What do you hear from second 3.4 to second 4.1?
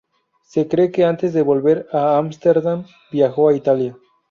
a Italia.